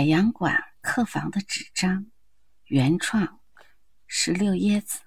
[0.00, 2.06] 海洋馆客房的纸张，
[2.64, 3.42] 原创，
[4.06, 5.00] 石榴椰子。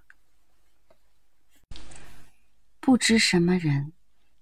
[2.80, 3.94] 不知什么人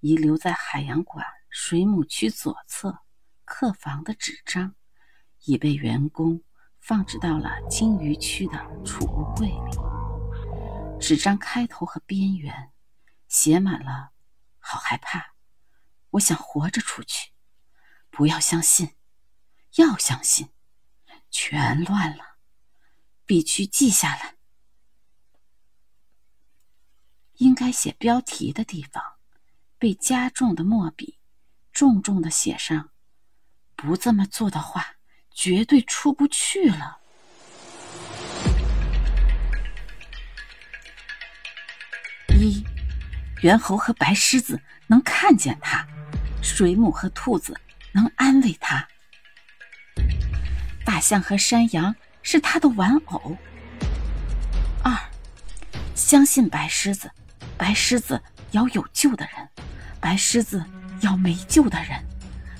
[0.01, 2.99] 遗留在海洋馆水母区左侧
[3.45, 4.75] 客房的纸张，
[5.45, 6.43] 已被员工
[6.81, 10.99] 放置到了鲸鱼区的储物柜里。
[10.99, 12.73] 纸张开头和边缘
[13.29, 14.11] 写满了
[14.59, 15.33] “好害怕，
[16.09, 17.31] 我想活着出去，
[18.09, 18.89] 不要相信。”
[19.75, 20.49] 要相信，
[21.29, 22.35] 全乱了，
[23.25, 24.35] 必须记下来。
[27.37, 29.01] 应该写标题的地方，
[29.77, 31.19] 被加重的墨笔
[31.71, 32.89] 重重的写上
[33.75, 34.97] ：“不这么做的话，
[35.33, 36.99] 绝对出不去了。”
[42.37, 42.65] 一，
[43.41, 45.87] 猿猴和白狮子能看见他，
[46.43, 47.59] 水母和兔子
[47.93, 48.87] 能安慰他。
[51.01, 53.35] 象和山羊是他的玩偶。
[54.83, 54.95] 二，
[55.95, 57.09] 相信白狮子，
[57.57, 58.21] 白狮子
[58.51, 59.47] 要有救的人，
[59.99, 60.63] 白狮子
[61.01, 62.01] 要没救的人，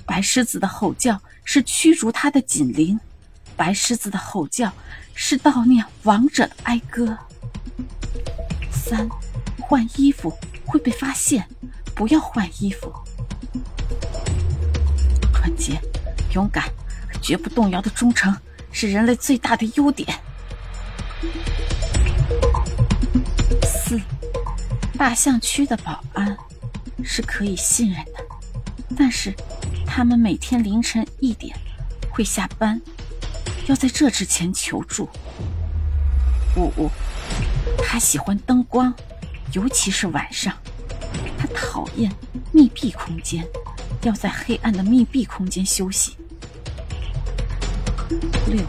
[0.04, 2.98] 白狮子的吼叫是驱逐他的警铃，
[3.56, 4.72] 白狮子的吼叫
[5.14, 7.16] 是悼念亡者的哀歌。
[8.70, 9.08] 三，
[9.60, 11.48] 换衣服会被发现，
[11.94, 12.92] 不要换衣服。
[15.32, 15.80] 纯洁，
[16.34, 16.64] 勇敢。
[17.22, 18.36] 绝不动摇的忠诚
[18.72, 20.18] 是人类最大的优点。
[23.62, 24.00] 四，
[24.98, 26.36] 大象区的保安
[27.04, 28.12] 是可以信任的，
[28.96, 29.32] 但是
[29.86, 31.56] 他们每天凌晨一点
[32.10, 32.80] 会下班，
[33.66, 35.08] 要在这之前求助。
[36.56, 36.90] 五，
[37.78, 38.92] 他喜欢灯光，
[39.52, 40.52] 尤其是晚上。
[41.38, 42.12] 他讨厌
[42.52, 43.46] 密闭空间，
[44.02, 46.16] 要在黑暗的密闭空间休息。
[48.46, 48.62] 六，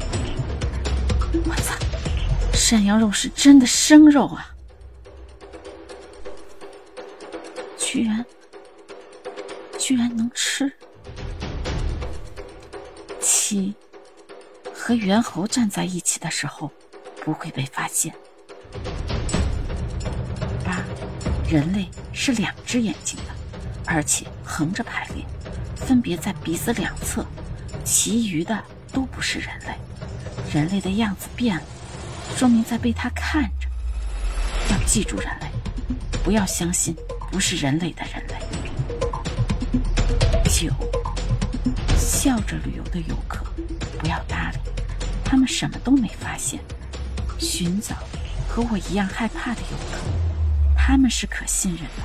[1.46, 1.76] 我操！
[2.54, 4.56] 山羊肉是真的生肉啊！
[7.78, 8.26] 居然，
[9.78, 10.72] 居然能吃！
[13.20, 13.74] 七，
[14.74, 16.72] 和猿猴站在一起的时候
[17.24, 18.14] 不会被发现。
[20.64, 20.82] 八，
[21.50, 23.24] 人类是两只眼睛的，
[23.86, 25.26] 而且横着排列，
[25.76, 27.26] 分别在鼻子两侧，
[27.84, 28.64] 其余的。
[28.94, 29.76] 都不是人类，
[30.54, 31.64] 人类的样子变了，
[32.38, 33.68] 说明在被他看着。
[34.72, 35.48] 要记住人类，
[36.24, 36.96] 不要相信
[37.32, 38.36] 不是人类的人类。
[40.48, 40.72] 九，
[41.98, 43.44] 笑着旅游的游客
[44.00, 44.60] 不要搭理，
[45.26, 46.64] 他们什么都没发现。
[47.40, 47.96] 寻找
[48.48, 50.00] 和我一样害怕的游客，
[50.78, 52.04] 他们是可信任的，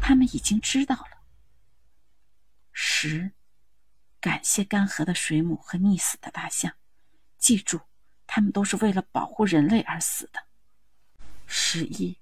[0.00, 1.18] 他们已经知道了。
[2.72, 3.32] 十。
[4.22, 6.72] 感谢干涸的水母和溺死的大象，
[7.38, 7.80] 记住，
[8.24, 10.44] 他们都是为了保护人类而死的。
[11.44, 12.20] 十一，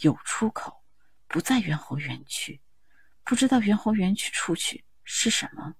[0.00, 0.82] 有出口，
[1.28, 2.62] 不在猿猴园区，
[3.22, 5.74] 不知道猿猴园区出去是什么。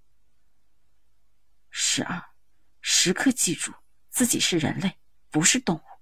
[1.71, 2.23] 十二，
[2.83, 3.73] 时刻记住
[4.11, 4.99] 自己是人类，
[5.31, 5.94] 不是动物。